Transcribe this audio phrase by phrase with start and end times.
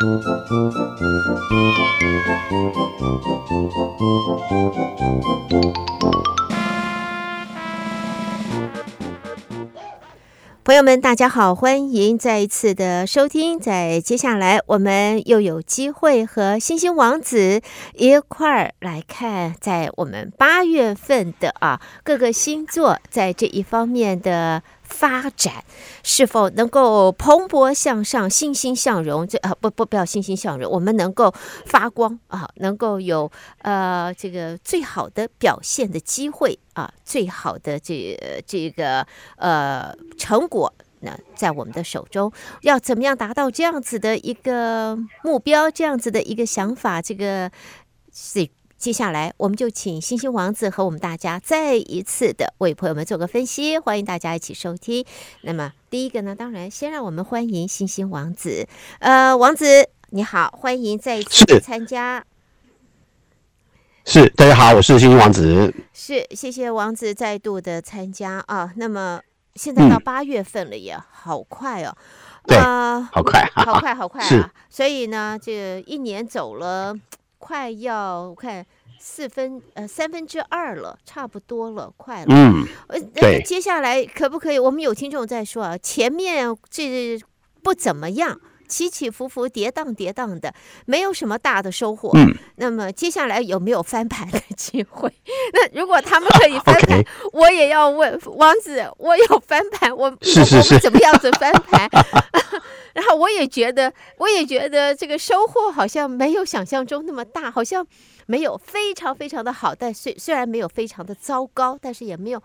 [0.00, 0.08] 朋
[10.74, 13.60] 友们，大家好，欢迎再一次的收听。
[13.60, 17.60] 在接下来，我们又有机会和星星王子
[17.92, 25.64] 一块儿来看，在我们八月份的啊各个星座在这一方面的发展
[26.02, 29.26] 是否能够蓬勃向上、欣欣向荣？
[29.26, 31.32] 这啊不不不要欣欣向荣，我们能够
[31.64, 33.30] 发光啊，能够有
[33.62, 42.30] 呃这个最好的表现的机会啊，最好的这这个呃成果那，在我们的手中。
[42.60, 45.70] 要怎么样达到这样子的一个目标？
[45.70, 47.00] 这样子的一个想法？
[47.00, 47.50] 这个
[48.12, 48.48] 是。
[48.80, 55.04] 接下来，我们就请星星王子和我们大家再一次的为朋友们做个分析，欢迎大家一起收听。
[55.42, 58.66] 那么，第一个呢，当然先让我们欢迎星星王子。
[59.00, 62.24] 呃，王子你好，欢迎再一次参加。
[64.06, 65.74] 是，大家好，我是星星王子。
[65.92, 68.72] 是，谢谢王子再度的参加啊。
[68.76, 69.20] 那么，
[69.56, 71.94] 现在到八月份了也，也、嗯、好快哦。
[72.46, 74.50] 对，呃、好快，好快，好快啊！
[74.70, 76.94] 所以呢，这一年走了。
[77.40, 78.64] 快要我看
[78.98, 82.26] 四分呃三分之二了，差不多了，快了。
[82.28, 83.40] 嗯，呃。
[83.42, 84.58] 接下来可不可以？
[84.58, 87.18] 我们有听众在说啊，前面这
[87.62, 88.38] 不怎么样，
[88.70, 90.54] 起起伏伏，跌宕跌宕的，
[90.86, 92.12] 没有什么大的收获。
[92.14, 92.34] 嗯。
[92.56, 95.12] 那么接下来有没有翻盘的 机会？
[95.52, 101.88] 那如果他们可以翻盘，我也要问王子，我有翻盘，我 是是是，我怎么样子翻盘？
[102.94, 107.86] 然后我也觉得，我也觉得这个收获好像没有想象中那么大，好像
[108.26, 112.42] 没有非常非常的好，但虽虽然没有非常的糟糕，但是也没有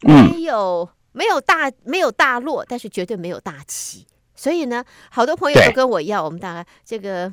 [0.00, 4.06] 没有没有大没有大落，但是绝对没有大起。
[4.34, 7.32] 所以呢，好多朋友都跟我一样，我们大概这个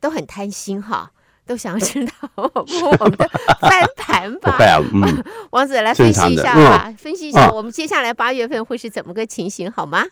[0.00, 1.10] 都很贪心哈，
[1.46, 3.28] 都想知道我们的
[3.60, 4.56] 翻盘吧。
[4.92, 10.04] 嗯、 王子来分析一下吧，嗯、分析一下我们接下来八月份会是怎么个情形，好吗？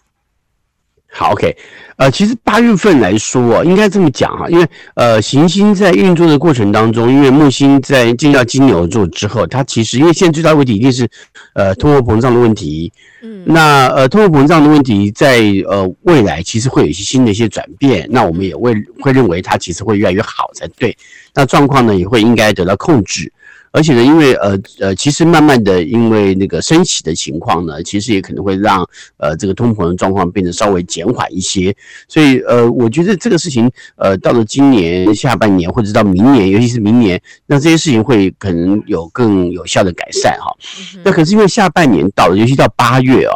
[1.16, 1.56] 好，OK，
[1.97, 11.08] 呃，其实八月份来说啊，应该这么讲哈，因为呃，行星在运作的过程当中，因为木星在进到金牛座之后，它其实因为现在最大的问题一定是
[11.54, 12.92] 呃通货膨胀的问题，
[13.22, 15.38] 嗯，那呃通货膨胀的问题在
[15.69, 20.96] 呃未来其实会有一些新的一些转变，那我们也会会认为它其实会越来越好才对，
[21.32, 23.32] 那状况呢也会应该得到控制。
[23.75, 31.75] 而且呢，因为呃呃，其实慢慢的，因为那个升息的情况呢，其实也可能会让呃这个通膨的状况变得稍微减缓一些。
[32.07, 40.55] 所以呃，我觉得这个事情呃，到了今年下半年或者到明年，尤其是明年，那这些事情会可能有更有效的改善哈。
[41.03, 43.35] 那可是因为下半年到了，尤其到八月啊。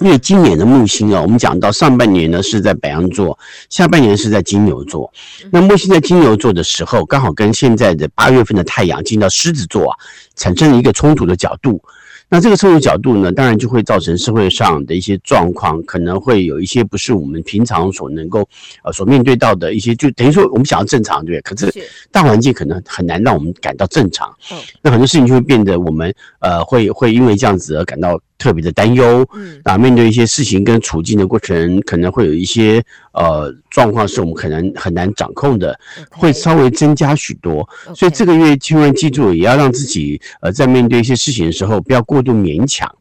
[0.00, 3.38] 因为今年的木星啊，我们讲到上半年呢是在白羊座，
[3.70, 5.08] 下半年是在金牛座。
[5.52, 9.96] 那木星在金牛座的时候，刚好跟现在的八月份的太阳进到狮子座啊，
[10.34, 11.80] 产生了一个冲突的角度。
[12.28, 18.48] 那这个冲突角度呢，当然就会造成社会上的一些状况，可能会有一些不是我们平常所能够
[18.82, 21.70] 呃所面对到的一些，就等于说我们想要正常，对不对？
[21.70, 24.34] 可是大环境可能很难让我们感到正常。
[24.82, 28.18] 那很多事情就会变得我们呃会会因为这样子而感到。
[28.44, 37.66] 特别的担忧，嗯，啊，面对一些事情跟处境的过程，可能会有一些呃状况是我们可能很难掌控的，会稍微增加许多。
[37.96, 42.94] 所以这个月千万记住，也要让自己呃在面对一些事情的时候，不要过度勉强。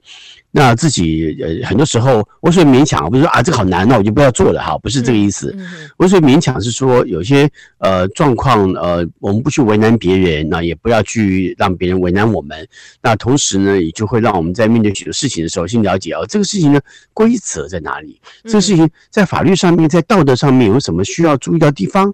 [0.55, 5.57] 那自己呃，很多时候我所以勉强，不是说啊这个好难，哦我就不要做了哈，不是这个意思。
[5.97, 7.49] 我所以勉强是说有些
[7.79, 12.67] 呃状况呃，我们不去为难别人，那也不要去让别人为难我们。
[13.01, 16.79] 那同时呢，也就会让我们在面对许多事情的时候，先了解哦，这个事情呢
[17.15, 18.21] 规则在哪里？
[18.43, 22.13] 这个事情在法律上面，在道德上面有什么需要注意的地方？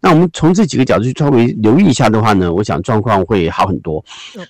[0.00, 4.04] 那我们从这几个角度去稍微留意一下的话呢，我想状况会好很多。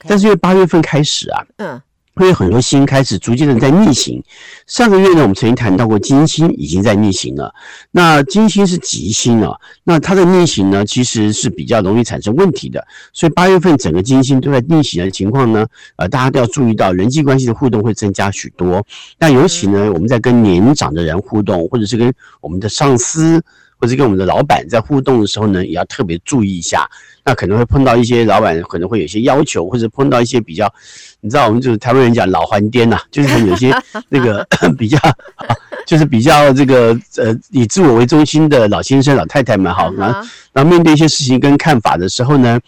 [0.07, 1.81] 但是因为八月份开始啊，嗯。
[2.21, 4.23] 会有很多星开始逐渐的在逆行。
[4.67, 7.55] 上个月呢，我们曾经谈到过金星已经在逆行了。
[7.91, 12.87] 那金星是吉星啊，那它的逆行呢，其实是比较容易产生问题的。
[13.15, 18.85] 所以八月份整个金星都在逆行的情况呢，呃，大家都要注意到人际关系的互动会增加许多。
[19.19, 22.13] 那尤其呢，我们在跟年长的人互动，或者是跟
[22.43, 23.43] 我们的上司。
[23.81, 26.89] 或者跟我们的老板在互动的时候呢，也要特别注意一下。
[27.25, 30.73] 那可能会碰到一些老板可能会有些要求，或者碰到一些比较，
[31.21, 33.75] 你知道我们就是台湾人讲老还颠呐、啊，就是有些
[34.09, 34.47] 那个
[34.79, 34.99] 比较，
[35.87, 42.59] 就是比较这个呃以自我为中心的老先生老太太们哈，然后然后面对一些事情跟看法的时候呢，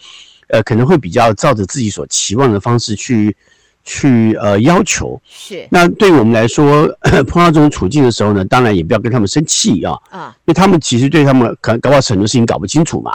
[0.49, 3.35] 呃可能会比较照着自己所期望的方式去。
[3.83, 5.19] 去呃要求。
[5.27, 6.87] 是，那对我们来说，
[7.27, 13.11] 碰到这种处境的时候呢，当然也不要跟他们生气啊，啊，因为他们其实对他们可能搞不好很多事情搞不清楚嘛，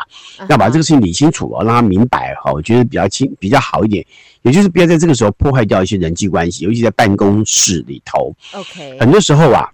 [0.48, 4.04] 要把这个事情理清楚啊，让他明白哈，我觉得比较清比较好一点，
[4.42, 9.68] 也就是不要在这个时候破坏掉一些人际关系，尤其在办公室里头，OK，很多时候啊。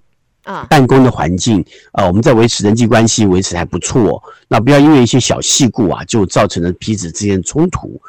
[0.44, 4.22] 啊，办公的环境呃，我们在维持人际关系，维持还不错。
[4.46, 8.00] 那不要因为一些小细故啊，就造成了彼此之间的冲突。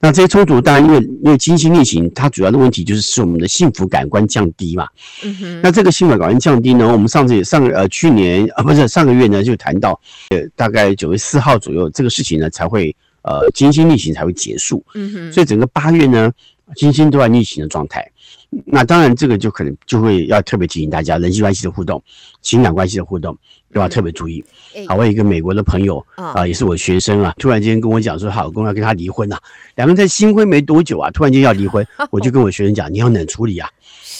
[0.00, 4.86] 那这些冲突，当然因为因为金星逆行，它主要的问题就是使我们的幸福感官降低嘛。
[5.24, 5.60] 嗯哼。
[5.62, 9.98] 那这个幸福感官降低呢，我们上次也上呃去年啊不是上个月呢就谈到，
[10.30, 14.84] 呃大概九月四号左右这个事情呢才会呃金星逆行才会结束。
[14.94, 15.32] 嗯哼。
[15.32, 16.30] 所以整个八月呢，
[16.74, 18.10] 金星都在逆行的状态。
[18.66, 22.02] 那当然，这个就可能就会要特别提醒大家，人际关系的互动、
[22.42, 23.36] 情感关系的互动，
[23.72, 24.44] 都要特别注意。
[24.86, 29.38] 好，我有一个美国的朋友啊，也是我学生啊，突然间跟我讲说，她老公要跟他离婚了，
[29.76, 33.68] 两个人在新婚没多久啊，突然间要离婚， 我就跟我学生讲，你要冷处理啊，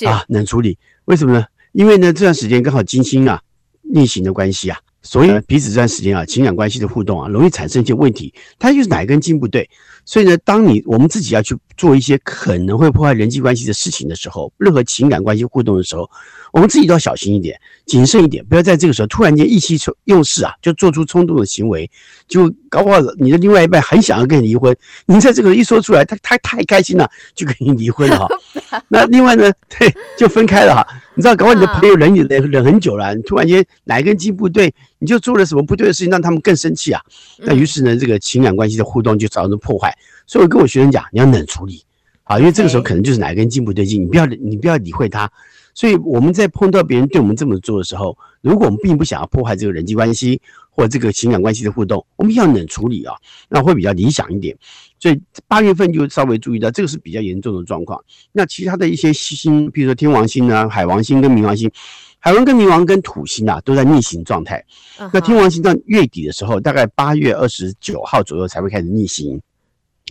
[0.07, 1.45] 啊，冷处理，为什么呢？
[1.73, 3.41] 因为呢，这段时间刚好金星啊
[3.83, 9.69] 逆行的关系啊，所以呢，彼此这段时间啊，情感关系的互动啊，容易产生一些问题，他就是哪一根筋不对。
[10.05, 16.09] 所以呢，当你我们自己要去做一些可能会破坏人际关系的事情的时候，任何情感关系互动的时候，
[16.53, 21.91] 我们自己都要小心一点，谨慎一点，不要在这个时候突然间意气用事啊，就做出冲动的行为，
[22.29, 28.29] 就搞不好你的另外一半很想要跟你离婚，你在这个一说出来，他他太开心了，就跟你离婚了哈。
[28.89, 30.87] 那另外呢， 对，就分开了哈。
[31.17, 37.01] 你知道，搞不好你的朋友忍你忍忍很久了，你突然间哪一根筋不对，你就做了什么不对的事情，让他们更生气啊。
[37.39, 39.97] 那于是呢，这个情感关系的互动就造成破坏。
[40.27, 41.85] 所以我跟我学生讲，你要冷处理，
[42.25, 45.31] 好，因为这个时候可能就是哪一根筋不对劲，你不要你不要理会他。
[45.73, 50.41] 所以我们在碰到别人对我们这么做的时候，如果我们并不想要破坏这个人际关系
[50.75, 53.15] 或这个情感关系的互动，我们要冷处理啊，
[53.49, 54.57] 那会比较理想一点。
[54.99, 58.03] 所以八月份就稍微注意到这个是比较严重的状况。
[58.33, 61.71] 那其他的一些星，比如说天王星啊、海王星跟冥王星，
[62.19, 64.65] 海王跟冥王跟土星啊都在逆行状态。
[65.13, 69.41] 那天王星到月底的时候，大概八月二十九号左右才会开始逆行。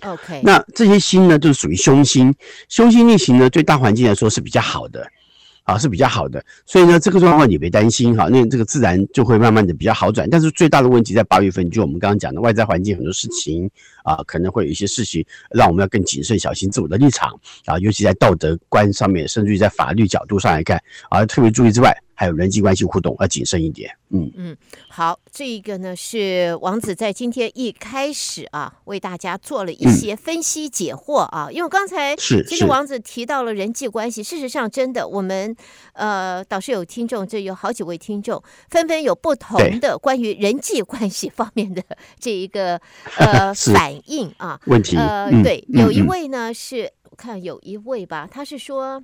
[0.01, 2.33] OK，那这些星呢，就是属于凶星。
[2.69, 5.07] 凶星逆行呢，对大环境来说是比较好的，
[5.63, 6.43] 啊，是比较好的。
[6.65, 10.29] 所以呢，这个状况你别担心哈，那这个自然就会慢慢的比较好转。
[10.29, 13.69] 但是最大的问题在八月份，就我们刚刚讲的外在环境很多事情
[14.03, 17.31] 啊，可能会有一些事情让我们要更谨慎小心自我的立场
[17.65, 21.95] 啊，尤其在道德观上面，甚至于在法律角度上来看啊，特别注意之外。
[22.23, 24.31] 还有人际关系互动要谨慎一点，嗯。
[24.37, 24.55] 嗯，
[24.87, 35.53] 好，这一个呢是王子在今天一开始啊为大家做了一些分析解惑啊，嗯、因为刚才是其实王子提到了人际关系，事实上真的我们
[35.91, 41.83] 呃导师有听众，这有好几位听众纷纷有不同的关于人际关系方面的
[42.17, 42.79] 这一个
[43.17, 49.03] 呃 反应啊问题，呃、嗯、对，有一位呢是我看有一位吧，他是说。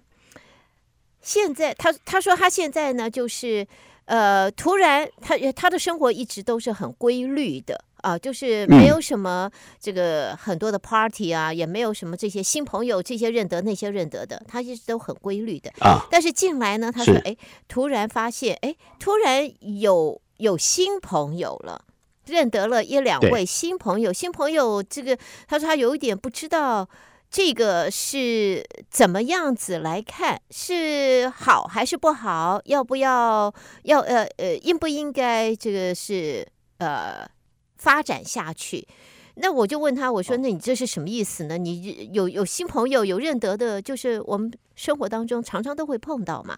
[1.30, 3.68] 现在他他说他现在呢，就是
[4.06, 9.48] 呃，突然他他的生活一直都是很规律的啊，就是没有什么
[9.80, 16.08] 这个很多的 party 啊，也没有什么这些新朋友，这些认得那些认得的，他一直都很规律的啊。
[16.10, 19.48] 但是进来呢，他说哎，突然发现哎，突然
[19.80, 21.86] 有有新朋友了，
[22.26, 25.16] 认得了一两位新朋友，新朋友这个
[25.48, 26.90] 他说他有一点不知道。
[27.32, 30.42] 这个是怎么样子来看？
[30.50, 32.60] 是好还是不好？
[32.66, 36.44] 要不要要呃呃应不应该这个是
[36.80, 37.30] 呃
[37.78, 38.88] 发展下去？
[39.36, 41.56] 那我就问他，我说：“那你这是什么意思呢？
[41.58, 46.58] 你有有新朋友有认得的，就是我们生活当中常常都会碰到嘛。”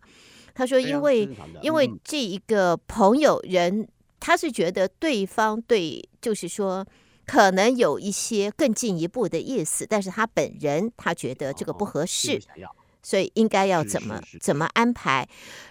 [0.56, 1.30] 他说：“因为
[1.62, 3.86] 因为这一个朋友人，
[4.22, 6.86] 他是觉得对方对，就是说。”
[7.32, 12.38] 可能有一些更进一步的意思，但是他本人他觉得这个不合适，
[13.02, 15.26] 所以应该要怎么怎么安排。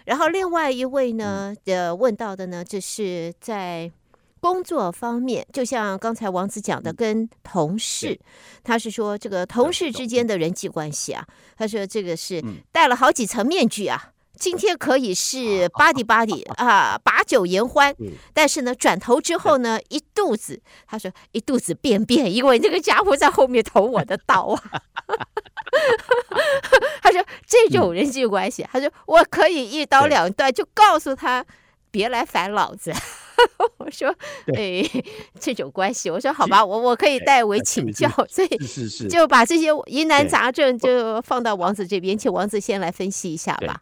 [0.07, 3.93] 然后另外一位呢，呃，问到的呢，这是在
[4.41, 8.19] 工作方面，就像刚才王子讲的，跟同事，
[8.65, 11.27] 他是说这个同事之间的人际关系啊，
[11.59, 14.13] 他说这个是戴了好几层面具啊。
[14.41, 17.95] 今天可以是巴迪巴迪啊，把酒言欢，
[18.33, 24.83] 但是呢，转头之后呢，一肚子，他说一肚子便便，因为那个家伙在后面捅我的刀啊。
[27.03, 31.45] 他说这种人际关系，他说我可以一刀两断，就告诉他
[31.91, 32.91] 别来烦老子。
[33.77, 34.09] 我说，
[34.57, 34.83] 哎，
[35.39, 43.79] 这种关系，我说好吧，我我可以代为请教，所以是是就把这些疑难杂症就放到王子这边，请王子先来分析一下吧。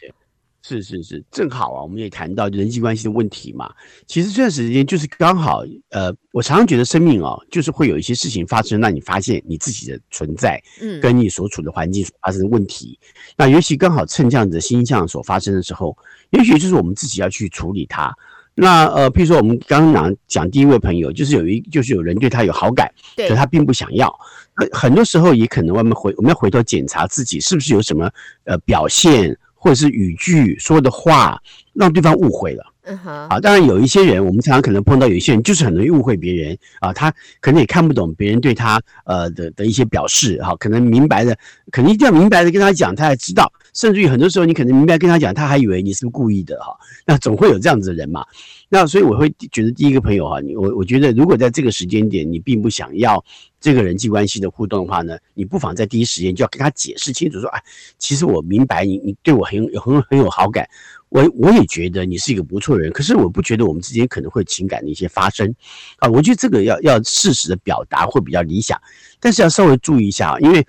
[0.69, 3.73] 是是是，正好啊，我们也谈到人际关系的问题嘛。
[4.07, 12.99] 其实这段时间就是刚好，呃，我常常觉得生命哦，就是会有一些事情发生，让你发现你自己的存在，嗯，跟你所处的环境所发生的问题。
[13.01, 15.97] 嗯、那尤其刚好趁这样子的星象所发生的时候，
[16.31, 18.15] 也许就是我们自己要去处理它。
[18.55, 24.15] 那呃，譬如说我们刚刚讲讲第一位朋友，就是有一就是有人对他有好感，对，可他并不想要。
[24.55, 28.11] 那很多时候也可能我们回我们要回头检查自己是不是有什么
[28.45, 29.35] 呃表现。
[29.59, 31.41] 或者是语句说的话
[31.73, 41.37] 让对方误会了，嗯哼，啊，当然有一些人，我们常常可能碰到有一些人就是很容易误会别人啊，他可能也看不懂别人对他呃的的一些表示，哈，可能明白的，
[41.71, 48.25] 可能一定要明白的跟他讲，他才知道，甚至于很多时候你可能明白跟他讲，他还以为你是故意的，哈，那总会有这样子的人嘛，
[48.69, 53.25] 那所以我会觉得第一个朋友哈，你我我觉得如果在这个时间点你并不想要。
[53.61, 57.61] 这个人际关系的互动的话呢，你不妨在第一时间就要跟他解释清楚，说，哎，
[57.99, 60.65] 其实我明白你，你对我很有很很有好感，
[61.09, 65.53] 我我也觉得你是一个不错的人，可是我不觉得我们之间可能会情感的一些发生，
[65.97, 68.81] 啊，我觉得这个要要适时的表达会比较理想，
[69.19, 70.65] 但是要稍微注意一下，因为。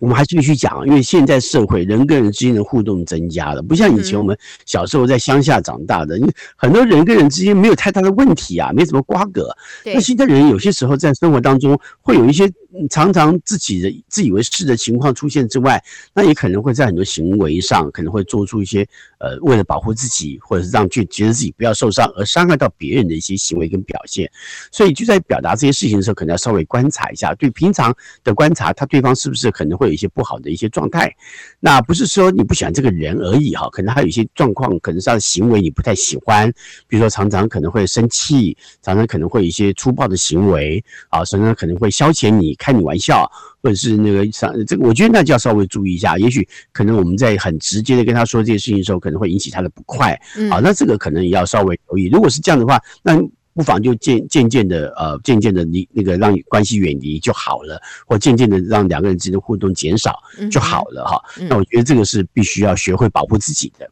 [0.00, 4.36] 我们还是必须讲，因为现在社会人跟人之间的互动增加了，不像以前我们
[4.66, 9.48] 小时候在乡下长大的，因为很多人跟人之间没有太大的问题啊，没什么瓜葛。
[9.84, 12.50] 那现在人有些时候在生活当中会有一些。
[12.90, 18.86] 常常自己的自以为是的情况出现之外，那也可能会在很多行为上可能会做出一些
[19.18, 24.30] 呃，为了保护自己，或者是让去觉得自己不要受伤而伤害到别人的一些行为跟表现。
[24.72, 31.14] 所以就在表达这些事情的时候，可能要稍微观察一下，对平常的观察，他对方是不是可能会有一些不好的一些状态。
[31.60, 36.52] 那不是说你不喜欢这个人而已哈，可能还有一些状况，可能是他的行为你不太喜欢，
[36.88, 42.54] 比如说常常可能会生气，常常可能会有一些粗暴的行为啊，常常可能会消遣你。
[42.64, 43.30] 开你玩笑，
[43.62, 46.16] 或者是那个上这个，我觉得那就要稍微注意一下。
[46.16, 50.18] 也许可能我们在很直接的跟他说这些事情的时候，可能会引起他的不快。
[50.48, 52.08] 好，那这个可能也要稍微留意。
[52.08, 53.20] 如果是这样的话，那
[53.52, 60.18] 不妨就渐渐渐的呃，渐渐的离那个让关系远离就好了，或渐渐的让两个人之间的互动减少
[60.50, 61.22] 就好了哈。
[61.48, 63.86] 那我觉得这个是必须要学会保护自己的。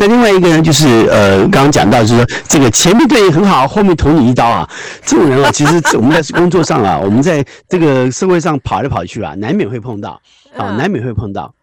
[0.00, 4.66] 那另外一个呢就是呃，刚刚讲到就是说，这个前面对你很好，后面捅你一刀啊，
[5.04, 10.18] 这种人啊，其实我们在工作上啊， 我们在这个社会上跑来跑去啊，难免会碰到
[10.56, 11.54] 啊，难免会碰到。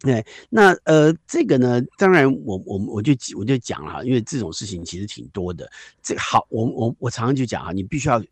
[0.00, 5.70] 对，那呃，这个呢，当然我我我就我就讲了哈，因为这种事情其实挺多的。
[6.02, 8.22] 这个好，我我我常常就讲啊，你必须要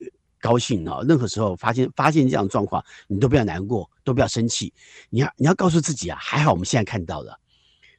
[0.41, 4.73] 高兴啊，任何时候发现发现这样状况，你都不要难过，都不要生气，
[5.11, 7.39] 你要你要告诉自己啊，还好我们现在看到了。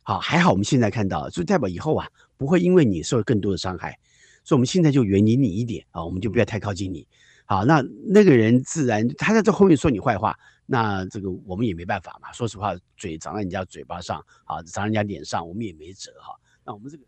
[0.08, 2.08] 好，还好我们现在看到，就代表以后啊
[2.38, 4.00] 不会因为你受更多的伤害，
[4.44, 7.08] 所以我们现在就远离你一点啊，我们就不要太靠近你。
[7.48, 12.32] 好，那那个人自然他在这后面说你坏话，那这个我们也没办法嘛。
[12.32, 16.40] 说实话，嘴长在人家嘴巴上，啊，长人家脸上，我们也没辙哈。
[16.64, 17.04] 那我们这个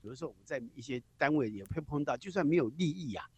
[0.00, 3.28] 有的时候我们在一些单位也会碰到，就算没有利益呀、啊。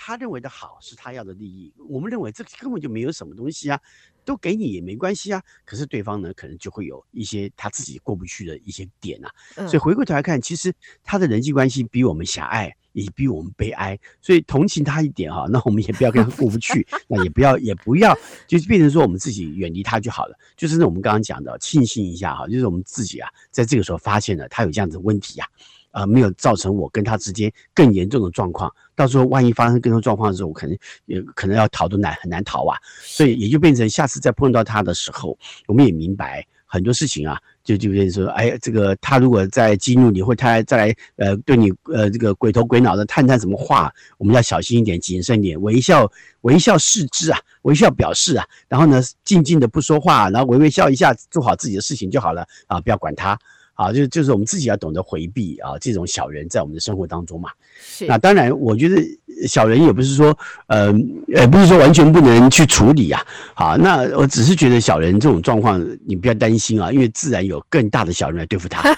[0.00, 3.80] 他认为的好是他要的利益，我们认为这根本就没有什么东西啊，
[4.28, 5.42] 都给你也没关系啊。
[5.64, 9.30] 可是对方呢，可能就会有一些他自己过不去的一些点啊。
[9.66, 10.70] 所以回过头来看，其实
[11.02, 13.98] 他的人际关系比我们狭隘，也比我们悲哀。
[14.20, 18.14] 所以同情他一点哈，那我们也不要跟他过不去， 那也不要也不要，
[18.46, 20.38] 就是变成说我们自己远离他就好了。
[20.56, 25.46] 就是那我们刚刚讲的，庆幸一下哈，就是我们自己啊，在这个时候发现了他有这样子的问题呀。
[25.46, 25.56] 啊、
[25.92, 28.72] 呃，没有造成我跟他之间更严重的状况。
[28.94, 30.76] 到时候万一发生更多状况的时候，我可能
[31.06, 32.76] 也可能要逃都难，很难逃啊。
[33.00, 46.10] 所以也就变成下次再碰到他的时候，我们也明白很多事情啊，就就变成说，哎，这个他如果再激怒你，或他再来呃对你呃这个鬼头鬼脑的探探什么话，我们要小心一点，谨慎一点，微笑
[46.42, 53.38] 微笑视之啊，微笑表示啊，然后呢静静的不说话，然后微微笑一下，做好自己的事情就好了啊，不要管他。
[53.78, 57.48] 啊，就就是我们自己要懂得回避啊，这种小人在我们的生活当中嘛。
[57.80, 58.06] 是。
[58.06, 59.00] 那当然，我觉得
[59.46, 60.92] 小人也不是说，呃，
[61.32, 63.24] 呃，不是说完全不能去处理啊。
[63.54, 68.82] 好，那我只是觉得小人这种状况，你不要担心啊，因为自然有更大的小人来对付他。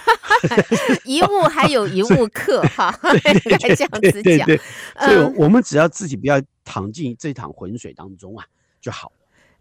[1.05, 2.99] 一物还有一物克哈，
[3.45, 4.47] 应该这样子讲。
[4.47, 4.61] 对对对。
[4.99, 8.47] 所以我们只要自己不要淌进这趟浑水当中啊，
[8.81, 9.13] 就好。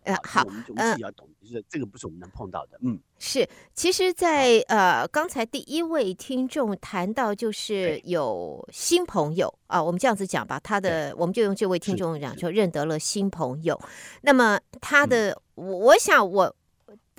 [0.03, 3.47] 呃，好，嗯，我们自己要懂，就是这个不是我们能碰到的，嗯，是。
[3.73, 13.79] 其实在，在呃刚才第一位听众谈到，就是有新朋友啊，我们这样子讲吧，他的我们就用这位听众讲，就认得了新朋友。
[14.21, 16.55] 那么他的，我、嗯、我想我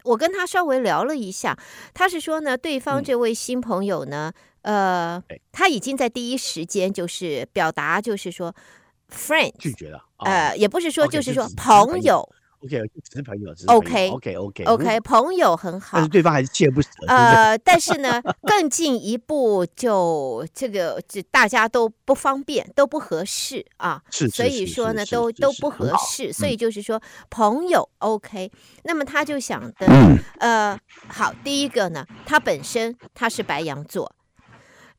[0.05, 1.57] 我跟他稍微聊了一下，
[1.93, 4.33] 他是说呢，对方这位新朋友呢，
[4.63, 5.23] 呃，
[5.53, 8.55] 他已经在第一时间就是表达，就是说
[9.11, 12.27] ，friend 拒绝了，哦、呃，也不是说，就是说朋友。
[12.63, 16.89] OK，只是朋友，只是 OK，OK，OK，朋友很好，但是对方还是锲不舍。
[17.07, 24.03] 呃，但是呢，更进一步就这个，这大家都不方便，都不合适啊。
[24.11, 27.01] 是，所以说呢，都都不合适，所以就是说
[27.31, 28.53] 朋友 OK。
[28.85, 29.87] 那么他就想的，
[30.39, 34.15] 呃，好，第一个呢，他本身他是白羊座。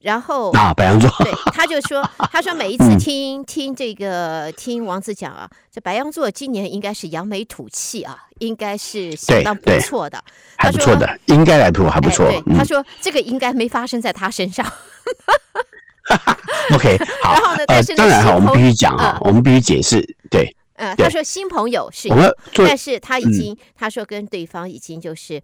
[0.01, 10.21] 然后啊，白羊座，对， 他就说， 他说每一次听、嗯、听这个听王子讲啊，这白羊座今年应该是扬眉吐气啊，应该是相当不错的，
[10.57, 12.25] 还不错的，应该来吐还不错。
[12.25, 14.65] 哎对嗯、他说这个应该没发生在他身上。
[16.73, 17.33] OK，好。
[17.33, 22.09] 然后呢，但是、呃、当然哈，我们必须讲哈，我们必须解释，对，呃，他说新朋友是，
[22.55, 25.39] 但是他已经、嗯、他说跟对方已经就是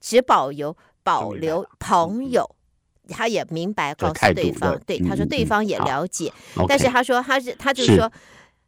[0.00, 2.56] 只保留保留朋友。
[3.10, 6.32] 他也明白告诉对方，对他说对方也了解，
[6.66, 7.96] 但是他说他是他就是。
[7.96, 8.10] 说，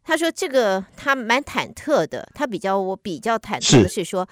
[0.05, 4.05] 他说这个他蛮忐忑的，他比较我比较忐忑的是。
[4.05, 4.29] 说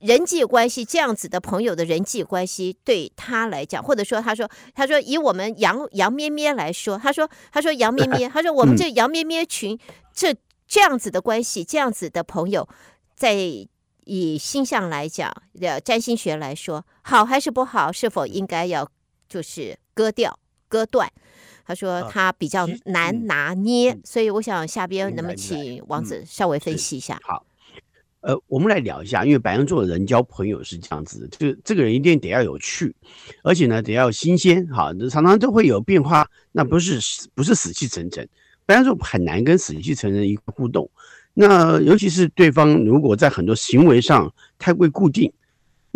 [0.00, 9.78] 人际关系这样子的朋友的人际关系对他来讲，或者说他说他说以我们杨杨咩咩来说，他说他说杨咩咩，他说我们这杨咩咩群
[10.12, 10.34] 这
[10.66, 12.68] 这样子的关系，这样子的朋友，
[13.14, 13.36] 在
[14.04, 18.90] 以星象来讲，呃占星学来说，好还是不好，是否应该要？
[19.34, 20.38] 就是割掉、
[20.68, 21.10] 割断，
[21.66, 27.18] 他说他比较难拿捏，啊嗯、所以我想下边能不能请王子稍微分析一下？
[27.24, 27.44] 好，
[28.20, 32.94] 呃，我们来聊一下，因为白羊座的人交朋友是这样子的，就这个人一定得要有趣，
[33.42, 37.00] 而且呢得要新鲜，哈，常常都会有变化，那不是
[37.34, 38.28] 不是死气沉沉，
[38.64, 40.88] 白羊座很难跟死气沉沉一个互动，
[41.32, 45.32] 那尤其是对方如果在很多行为上太过固定。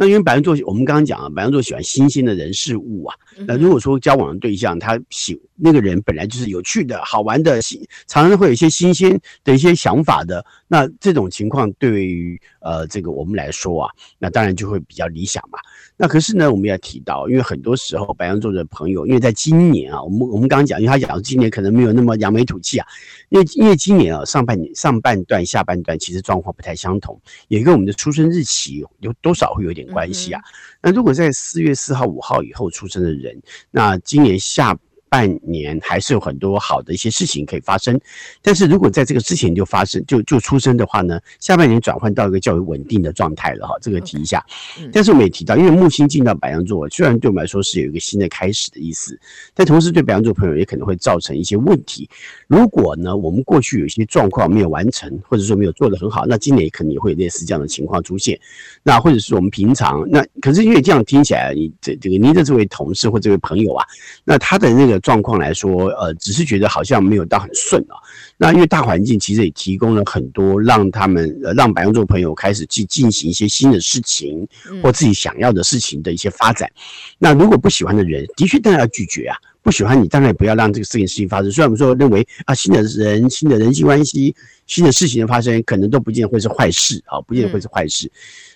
[0.00, 3.17] 那因为白羊座，我们刚刚讲啊，白羊座喜欢新鲜的人事物啊。
[3.49, 7.61] 那如果说交往的对象他喜那个人本来就是有趣的、好玩的，
[8.07, 13.90] 常常会有一些新鲜的一些想法的，那这种情况对于呃这个我们来说啊，
[14.21, 15.59] 那当然就会比较理想嘛。
[15.96, 22.87] 那可是呢，我们要提到，因为很多时候白羊座的朋友，因为在今年啊，我们我们刚刚讲，因为他讲今年可能没有那么扬眉吐气啊，
[23.31, 30.40] 因为因为今年啊上半年上半段、下半段其实状况不太相同，也跟我们的出生日期有多少会有点关系啊。
[30.83, 34.79] 那如果在四月四号、五号以后出生的人，那今年下。
[35.09, 37.99] 半年还是有很多好的一些事情可以发生，
[38.42, 44.44] 但是如果在这个之前就发生就就出生的话呢，下半年转换到一个较为稳定的状态了哈，这个提一下。
[44.92, 49.18] 但是我们也提到，因为木星进到白羊座，虽然对我们来说是有一个新的开始的意思，
[49.55, 52.09] 但同时对白羊座朋友也可能会造成一些问题。
[52.47, 58.38] 如果呢，我们过去有一些状况没有完成，或者说没有做得很好，那今年可能也会有类似这样的情况出现。
[58.83, 63.87] 那或者是我们平常那可是因为这样听起来，你这这个您的这位同事或这位朋友啊，
[64.25, 64.98] 那他的那个。
[65.01, 67.97] 状况来说，呃，只是觉得好像没有到很顺啊。
[68.37, 74.47] 那因为大环境其实也提供了很多让他们呃让白羊座朋友开始去进行一些新的事情
[74.83, 76.71] 或自己想要的事情的一些发展。
[77.19, 79.37] 那如果不喜欢的人，的确当然要拒绝啊。
[79.61, 81.51] 不喜欢你，当然也不要让这个事情事情发生。
[81.51, 84.35] 虽然我们说认为啊，新的人、新的人际关系、
[84.67, 88.11] 新的事情的发生，可能都不见得会是坏事啊，不见得会是坏事。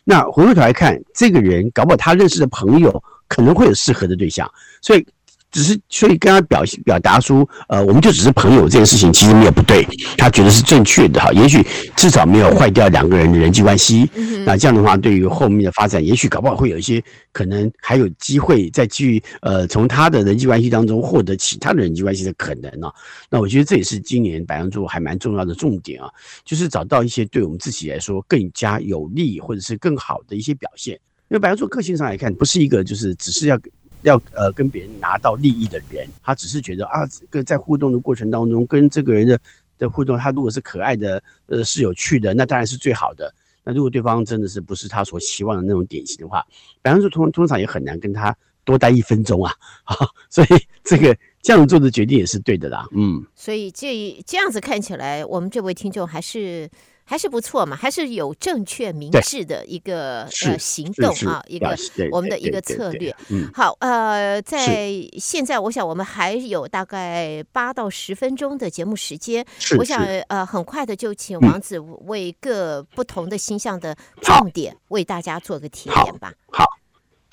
[0.04, 4.50] 那回过头来看，这个人搞不好他认识的朋友可能会有适合的对象，
[4.80, 5.04] 所以。
[5.52, 9.86] 只是所以跟他表表达出，呃，我们就只是朋友这件事情其实没有不对，
[10.16, 11.30] 他觉得是正确的哈。
[11.32, 14.08] 也许至少没有坏掉两个人的人际关系。
[14.46, 22.90] 那这样的话，对于后面的发展，也许搞不好会有一些可能还有机会再去呃从他的人际关系当中获得其他的人际关系的可能呢。
[23.28, 26.08] 那我觉得这也是今年白羊座还蛮重要的重点啊，
[26.46, 30.94] 就是找到一些对我们自己来说更加有利或者是更好的一些表现。
[31.28, 33.60] 因为白羊座个性上来看，不是一个就是只是要。
[34.02, 39.38] 要呃跟别人拿到利益的人，他只是觉得啊，这个在互动的过程当中，跟这个人的
[39.78, 43.32] 的互动，他如果是可爱的，呃是有趣的，那当然是最好的。
[43.64, 46.44] 那如果对方真的是不是他所期望的那种典型的话，
[46.82, 49.54] 白羊座通通常也很难跟他多待一分钟啊。
[49.84, 50.48] 好，所以
[50.84, 52.86] 这个这样做的决定也是对的啦。
[52.92, 56.68] 嗯，所以这这样子看起来，我们这位听众还是。
[57.04, 61.76] 还是不错嘛，还是有正确明智的一个呃行动啊，一个
[62.10, 63.14] 我们的一个策略。
[63.28, 69.44] 嗯，好，呃，在现在我想我们还有大概八到十分钟的节目时间，
[69.78, 76.32] 我想呃很快的就请王子为各不同的星象的重点为大家做个提点吧。
[76.50, 76.64] 好。
[76.64, 76.66] 好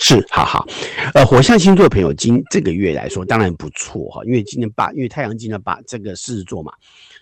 [0.02, 0.66] 是，好好，
[1.14, 6.72] 呃，火象星座的朋友，今这个月来说当然不错哈，因为今年八，因为太阳进了八这个狮子座嘛，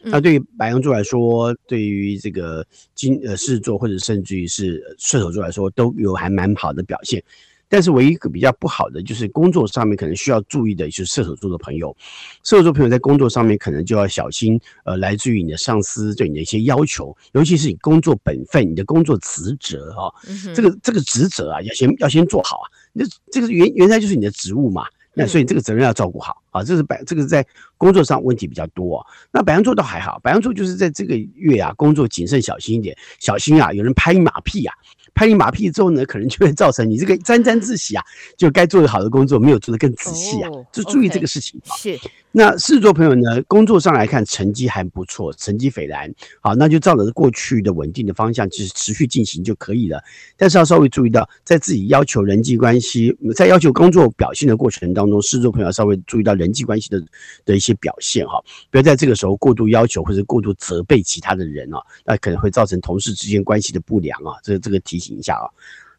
[0.03, 7.23] 那对于白羊座来说，对于这个金呃狮子座或者甚至于是射手座来说，都有还蛮好的表现。
[7.69, 11.93] 但是唯一一个比较不好的就是工作上面可能需要注意的，就是射手座的朋友，
[12.41, 20.07] 射手座朋友在工作上面可能就要小心，呃，来自于你的上司对你的一些要求，尤其是你工作本分、你的工作职责啊，
[20.55, 24.85] 这个这个职责啊，要先要先做好啊，那这个原原来就是你的职务嘛。
[25.17, 27.43] 那所以这个责任要照顾好啊，这是白这个在
[27.75, 29.05] 工作上问题比较多啊。
[29.31, 34.73] 那白羊座倒还好，白羊座就是在这个月啊，工作谨慎小心一点，小心啊，有人拍你马屁啊。
[35.15, 38.03] 拍你马屁之后呢，可能就会造成你这个沾沾自喜啊，
[38.37, 41.59] 就该做的好的工作没有做得更仔细啊，就注意这个事情。
[41.75, 41.99] 是。
[42.37, 46.13] 那狮子座朋友呢，工作上来看成绩还不错，成绩斐然。
[46.39, 49.99] 好，那就照着过去的稳定的方向，就是持续进行就可以了。
[50.37, 57.03] 但是要稍微注意到，在自己要求人际关系，在要求工作表现的过程当中，狮子座朋友稍微注意到人际关系的
[57.43, 64.37] 的一些表现哈，不要在这个时候过度要求或者过度责备其他的人啊，那可能会造成同事之间关系的不良啊。
[64.43, 65.49] 这这个提醒一下啊。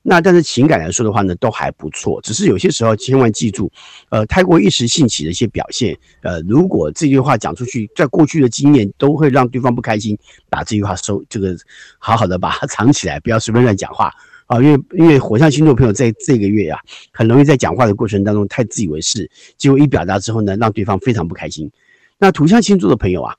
[0.02, 2.20] 那但是情感来说的话呢，都还不错。
[2.22, 3.70] 只是有些时候千万记住，
[4.10, 10.16] 呃，太过一时兴起的一些表现，呃，如果这句话讲出去，在过去的经验都会让对方不开心，
[10.48, 11.54] 把这句话收，这个
[11.98, 14.10] 好好的把它 藏起来，不要随便乱讲话
[14.46, 14.62] 啊。
[14.62, 16.80] 因为因为火象星座朋友在这个月啊，
[17.12, 21.70] 很容易在讲话的过程当中太自以为是，结果一表达之后呢，让对方非常不开心。
[22.18, 23.34] 那土象星座的朋友啊。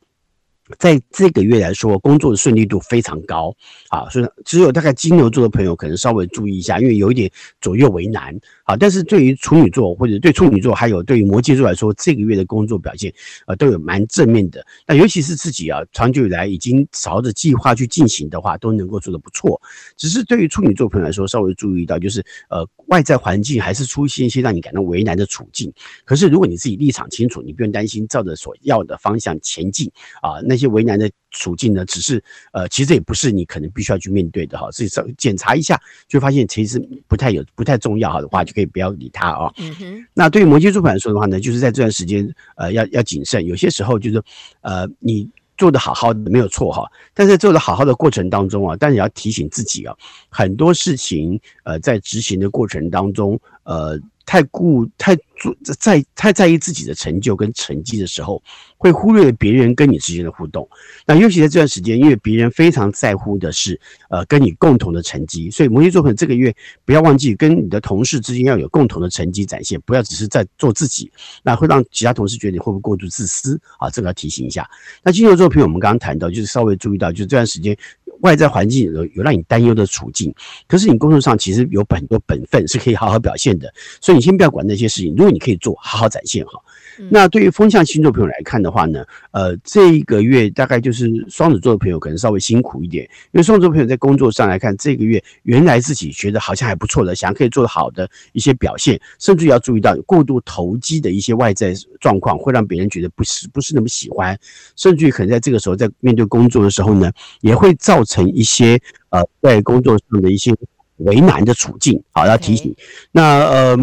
[0.78, 3.56] 在这个月来说，工作的顺利度非常高
[3.90, 7.30] 啊，所以只有大概金牛座的朋友可能稍微注意一下，因为有一点
[7.60, 8.76] 左右为难啊。
[8.78, 13.12] 但是对于处女座或者对处女座，还有对于摩羯座来说，这个月的工作表现
[13.48, 14.64] 啊都有蛮正面的。
[14.86, 19.60] 那尤其是自己啊，长久以来已经朝着计划去进行的话，都能够做得不错。
[19.98, 25.74] 只是对于处女座朋友来说，稍微注意到就是呃，外在环境还是出现一些让你感到为难的处境。
[26.06, 30.59] 可是如果你自己立场清楚，你不用担心，照着所要的方向前进啊，那。
[30.60, 39.50] 一些为难的处境呢，只是呃，其实也不是你可能必须要去面对的哈，所以检查一下，就发现其实不太有、不太重要哈的话，就可以不要理他啊。
[39.58, 40.06] 嗯哼。
[40.14, 44.22] 那对于摩羯座来说的话呢，就是在这段时间呃，要要谨慎，有些时候就是
[44.60, 45.26] 呃，你
[45.58, 49.96] 做的好好的没有错哈，但是在做的好好的过程当中啊，但是也要提醒自己啊，
[50.30, 53.98] 很多事情呃，在执行的过程当中呃。
[54.30, 58.40] 太顾太做在太在意自己的成就跟成绩的时候，
[58.78, 60.70] 会忽略别人跟你之间的互动。
[61.04, 63.80] 那尤其在这段时间，因为别人非常在乎的是
[64.12, 71.12] 呃跟你共同的成绩，所以摩羯座朋友这个月不要忘记跟你的同事之间要有共同的成绩展现，不要只是在做自己，
[71.42, 73.90] 那会让其他同事觉得你会不会过度自私啊？
[73.90, 74.70] 这个要提醒一下。
[75.02, 77.76] 那金牛座朋友，我们刚刚谈到，就是稍微注意到，就是这段时间。
[78.22, 80.34] 外在环境有有让你担忧的处境，
[80.68, 85.14] 可是你工作上其实有很多本分是可以好好表现的，所以你先不要管那些事情。
[85.16, 86.60] 如果你可以做，好好展现哈。
[87.10, 104.38] 那对于风象星座朋友来看的话呢，呃，这一个月大概就是双子座的朋友可能稍微辛苦一点，因为双子座朋友在工作上来看，这个月原来自己觉得好像还不错的，想可以做得好的一些表现，甚至要注意到过度投机的一些外在状况，会让别人觉得不是不是那么喜欢，
[104.76, 110.54] 甚至于可能在这个时候在面对工作的时候呢，也会造成一些呃在工作上的一些
[110.98, 112.02] 为难的处境。
[112.12, 112.76] 好，要提醒，
[113.12, 113.78] 那呃。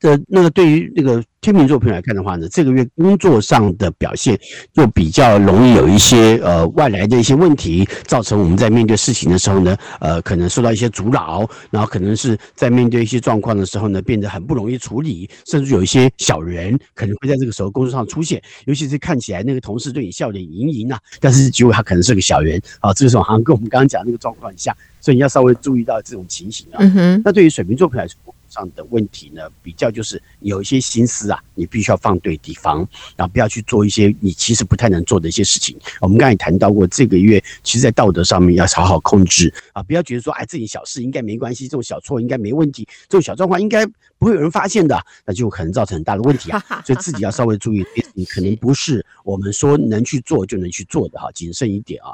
[0.00, 4.38] 的那个对于那个天秤座朋友来看的话呢，这个月工作上的表现
[4.72, 26.84] 就比较容易有一些呃外来的一些问题，造成我们在面对事情的时候呢，呃可能受到一些阻挠，然后可能是在面对一些状况的时候呢，变得很不容易处理，甚至有一些小人可能会在这个时候工作上出现，尤其是看起来那个同事对你笑脸盈盈啊，但是结果他可能是个小人啊，这个时候好像跟我们刚刚讲那个状况很像，所以你要稍微注意到这种情形啊。
[27.24, 28.16] 那对于水瓶座朋友来说，
[28.50, 32.86] 上的问题呢，比较就是有一些心思啊，你必须要放对地方，
[33.16, 35.78] 然后不要去做一些你其实不太能做的一些事情。
[36.00, 43.86] 我们刚才也谈到过，这个月其实在道德上面要好好控制啊，不要觉得说，哎，这点小事应该没关系，这种小错应该没问题，这种小状况应该
[44.18, 46.62] 不会有人发现的，那就可能造成很大的问题啊。
[46.84, 47.84] 所以自己要稍微注意，
[48.14, 52.10] 你可能不是我们说能去做就能去做的哈，谨慎一点啊。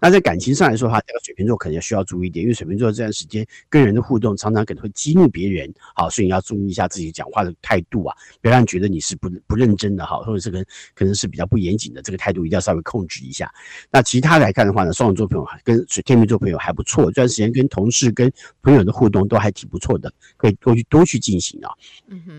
[0.00, 5.71] 那在感情上来说的话，这个水瓶座可能要需要注意一点，因为水瓶座这段时间跟人的互动常常可能会激怒别人。
[5.94, 13.52] 好，所以你要注意一下自己讲话的态度啊，不要让人觉得你是不不认真的哈，或者是可可能是比较不严谨的，这个态度一定要稍微控制一下。
[13.90, 18.32] 那其他来看的话呢，双子座朋友跟水天秤座朋友还不错，这段时间跟同事跟
[18.62, 21.70] 朋友的互动都还挺不错的，可以多去多去进行啊。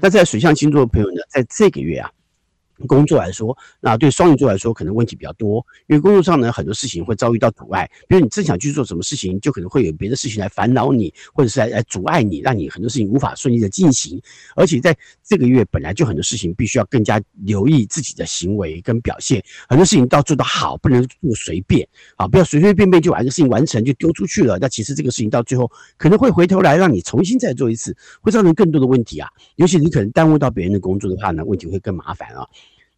[0.01, 2.11] 那在水象星座的朋友呢，在这个月啊。
[2.87, 14.21] 工作来说，那对双鱼座来说可能问题比较多，因为工作上呢很多事情会遭遇到阻碍，比如你正想去做什么事情，就可能会有别的事情来烦恼你，或者是来来阻碍你，让你很多事情无法顺利的进行。
[14.55, 24.57] 而且在这个月本来就很多事情必须要更加留意自己的行为跟表现，很多事情都要做得好，不能做随便啊，不要随随便便就把一个事情完成就丢出去了。
[24.59, 29.29] 那其实这个事情到最后可能会回头来让你重新再做一次，会造成更多的问题啊。
[29.55, 32.47] 尤其你可能耽误到别人的工作的话呢，问题会更麻烦啊。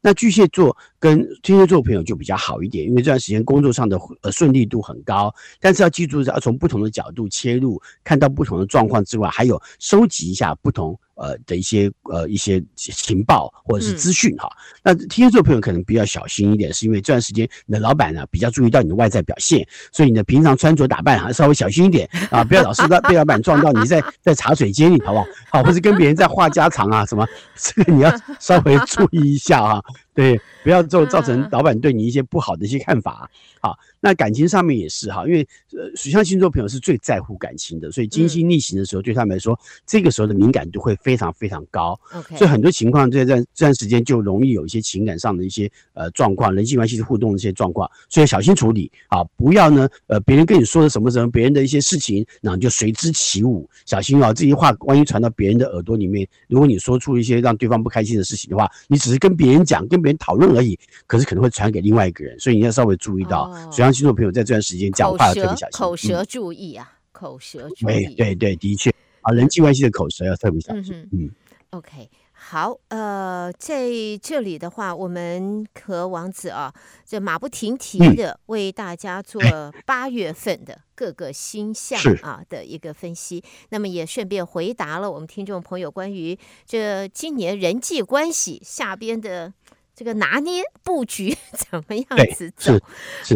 [0.06, 10.96] 那巨蟹座跟天蝎座朋友就比较好一点，因为这段时间工作上的呃顺利度很高，但是要记住，要从不同的角度切入，看到不同的状况之外，还有收集一下不同。
[11.16, 14.50] 呃的一些呃一些情报或者是资讯哈，
[14.84, 25.26] 那天蝎座朋友可能比较小心一点，是因为这段时间你的老板呢比较注意到你的外在表现，所以你的平常穿着打扮还稍微小心一点啊，不要老是 被老板撞到你在在茶水间里，好不好？
[25.52, 29.82] 好，或是跟别人在话家常啊什么，这个你要稍微注意一下啊，
[30.16, 33.30] 对，不要做造成老板对你一些不好的一些看法。
[33.62, 40.96] 好，那感情上面也是哈，因为呃水象星座朋友是最在乎感情的，所以金星逆行的时候对他们来说，这个时候的敏感度会。
[41.06, 42.00] 非常非常高.
[42.36, 68.94] 所以很多情况在这这段时间就容易有一些情感上的一些呃状况，人际关系的互动的一些状况，所以小心处理啊，不要呢呃别人跟你说的什么什么，别人的一些事情，那你就随之起舞，小心啊，这些话万一传到别人的耳朵里面，如果你说出一些让对方不开心的事情的话，你只是跟别人讲，跟别人讨论而已，可是可能会传给另外一个人，所以你要稍微注意到，水象星座朋友在这段时间讲话要特别小心，口舌注意啊，嗯、口舌注意，对对，的确。
[69.22, 70.94] 啊，人际关系的口舌要特别小心。
[70.94, 71.32] 嗯，嗯
[71.72, 73.90] ，OK，好，呃，在
[74.22, 76.72] 这里的话，我们和王子啊，
[77.04, 79.42] 这马不停蹄的为大家做
[79.84, 86.38] 八月份的各个星象 啊的一个分析，那么也顺便回答了我们听众朋友关于
[86.68, 89.52] 这今年人际关系下边的。
[89.96, 92.06] 这个拿捏布局 怎么样
[92.36, 92.78] 子走？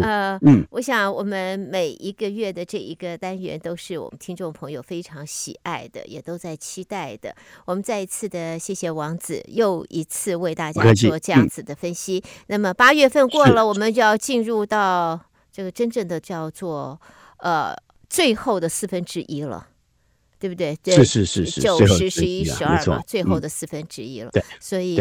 [0.02, 7.34] 呃，嗯，我想我们每一个月的这一个单元都是我们听众朋友非常喜爱的，也都在期待的。
[7.64, 12.22] 我们再一次的谢谢王子，又一次为大家做这样子的分析。
[12.26, 15.20] 嗯、那么八月份过了，我们就要进入到
[15.52, 17.00] 这个真正的叫做
[17.38, 17.74] 呃
[18.10, 19.68] 最后的四分之一了。
[20.40, 20.78] 对不对？
[20.86, 24.32] 是是是是，九十、十一、十二嘛，最后的四分之一了。
[24.32, 24.96] 对，所以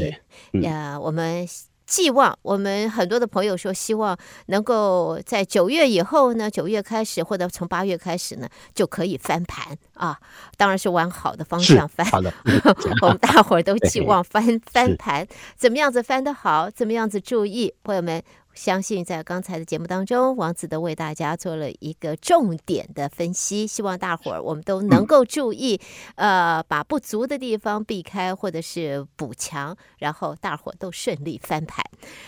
[0.62, 1.46] 呀、呃，我们
[1.87, 10.18] 寄望我们很多的朋友说，希望能够在九月以后呢，九月开始或者从八月开始呢，就可以翻盘啊。
[10.57, 12.05] 当然是往好的方向翻。
[12.11, 12.33] 好的，
[13.01, 18.22] 我们大伙儿都 寄望翻翻盘，怎么样子翻得好，怎么样子注意，朋友们。
[18.59, 25.81] 相信在刚才的节目当中，王子都为大家做了一个重点的分析，希望大伙儿我们都能够注意，
[26.16, 31.85] 呃，把不足的地方避开或者是补强，然后大伙儿都顺利翻盘。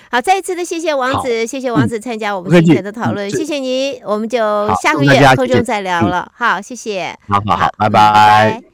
[0.08, 4.38] 好，再一次的谢谢王子，谢谢王子参加我们今天的讨论，谢谢你，我们就
[4.80, 6.30] 下个月空中再聊了。
[6.36, 8.69] 好，谢谢，好好好，拜拜。